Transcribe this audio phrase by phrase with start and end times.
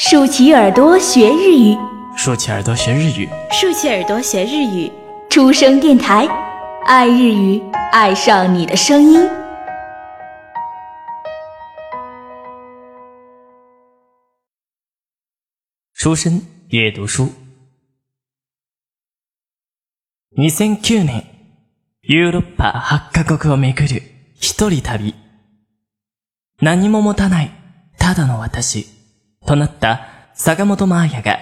[0.00, 1.76] 竖起耳朵学日语，
[2.16, 4.92] 竖起耳朵学日语，竖起耳朵学日语。
[5.30, 6.26] 出生电台，
[6.86, 7.60] 爱日语，
[7.92, 9.28] 爱上你的声音。
[15.94, 17.30] 出身阅读书。
[20.36, 21.24] 2009年、
[22.02, 24.02] ヨーロッパ8カ国を巡る
[24.38, 25.14] 一人旅。
[26.60, 27.50] 何も持たない、
[27.98, 28.86] ただの私、
[29.51, 31.39] となった坂本真綾が、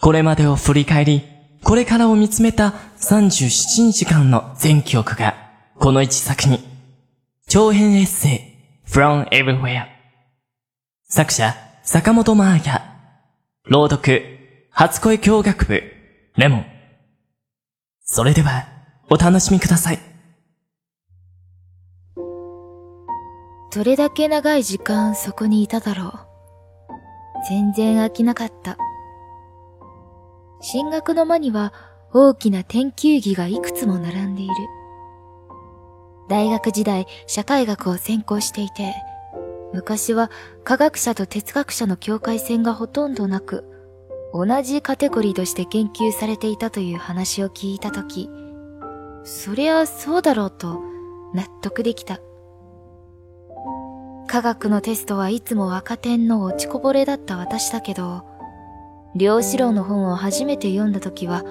[0.00, 1.24] これまでを振り返り、
[1.62, 5.34] これからを見つめた37日間の全記憶が、
[5.78, 6.60] この一作に、
[7.46, 9.84] 長編エッセイ、From Everywhere。
[11.06, 12.82] 作者、坂本真綾。
[13.66, 14.22] 朗読、
[14.70, 15.82] 初恋教学部、
[16.36, 16.66] レモン。
[18.04, 18.68] それでは、
[19.10, 19.98] お楽しみください。
[23.74, 26.33] どれだけ長い時間そこにいただろう。
[27.48, 28.76] 全然飽きなかった。
[30.60, 31.72] 進学の間には
[32.12, 34.54] 大きな研究着がいくつも並んでいる。
[36.28, 38.94] 大学時代社会学を専攻していて、
[39.74, 40.30] 昔は
[40.62, 43.64] 科学者と哲学者の境界線がほとんどなく、
[44.32, 48.30] 同じカテゴリーとして研究されていたという話を聞いたとき、
[49.24, 50.80] そりゃそうだろうと
[51.34, 52.20] 納得できた。
[54.34, 58.24] 科学のテストはいつも赤点の落ちこぼれだった私だけど、
[59.14, 61.44] 量子論の本を初めて読んだ時は、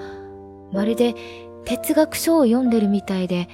[0.70, 1.14] まるで
[1.64, 3.48] 哲学書を読んでるみたいで、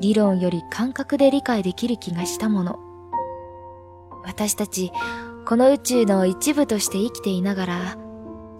[0.00, 2.78] 理論より感覚で理解できる気がしたもの。
[4.24, 4.90] 私たち、
[5.44, 7.98] この宇宙の一部として生きていながら、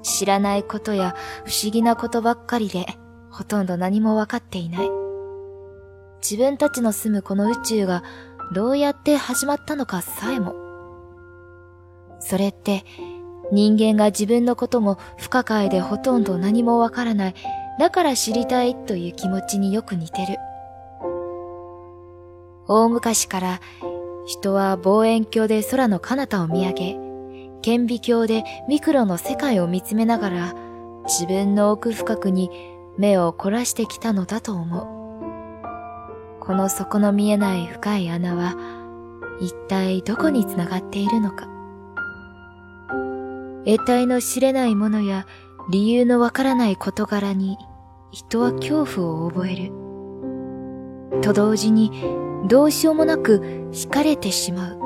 [0.03, 1.15] 知らないことや
[1.47, 2.85] 不思議なことばっかりで、
[3.31, 4.91] ほとんど何もわかっていない。
[6.21, 8.03] 自分たちの住むこの宇宙が
[8.53, 10.55] どうやって始まったのかさえも。
[12.21, 12.85] それって
[13.53, 17.35] 人間が自分のことも不可解でほとんど何もわからない。
[17.79, 20.39] だから知りたいという気持ちによく似てる。
[22.69, 23.61] 大昔から
[24.27, 26.97] 人は望遠鏡で空の彼方を見上げ、
[27.63, 30.55] 顕微鏡でミクロの世界を見つめながら
[31.05, 32.51] 自分の奥深くに
[32.99, 35.06] 目を凝らしてきたのだと思う。
[36.47, 38.55] この底の見えない深い穴は
[39.41, 41.49] 一体どこにつながっているのか。
[43.65, 45.27] 得体の知れないものや
[45.71, 47.59] 理由のわからない事柄に
[48.13, 49.73] 人は恐怖を覚える。
[51.21, 51.91] と同時に
[52.47, 54.79] どうしようもなく惹かれてしまう。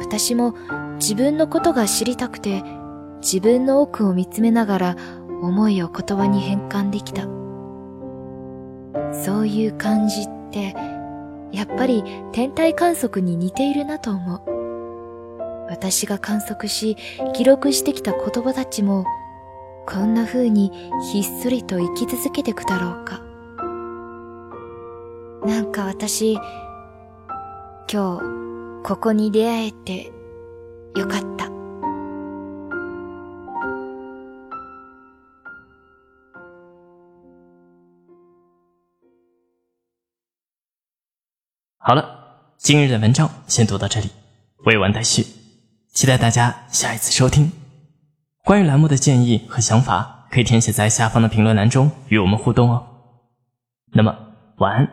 [0.00, 0.56] 私も
[0.96, 2.64] 自分のことが知りたくて
[3.20, 4.96] 自分の奥を見つめながら
[5.42, 7.28] 思いを言葉に変換できた。
[9.12, 10.74] そういう感じって
[11.52, 14.42] やっぱり天体観測に似ているなと思う。
[15.68, 16.96] 私が観測し、
[17.32, 19.04] 記録してきた言葉たちも、
[19.86, 20.72] こんな風に
[21.12, 23.22] ひっそりと生き続けてくだろうか。
[25.46, 26.34] なんか私、
[27.92, 30.12] 今日、ここに出会えて、
[30.96, 31.49] よかった。
[41.79, 42.03] 好了，
[42.57, 44.09] 今日的文章先读到这里，
[44.65, 45.25] 未完待续。
[45.93, 47.51] 期待大家下一次收听。
[48.43, 52.85] 关于栏目的建议和想法，可以填写在下方的评论栏中与我们互动哦。
[53.93, 54.15] 那么
[54.57, 54.89] 晚安，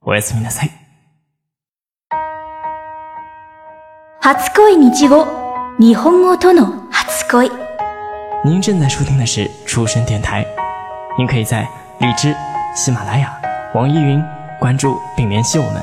[0.00, 0.70] おやすみなさい。
[4.20, 5.24] 初恋日語、
[5.78, 7.50] 日本語との初恋。
[8.44, 10.46] 您正在收听的是出生电台，
[11.16, 11.62] 您可以在
[12.00, 12.36] 荔枝、
[12.76, 13.34] 喜马拉雅、
[13.74, 14.22] 网易云
[14.60, 15.82] 关注并联系我们，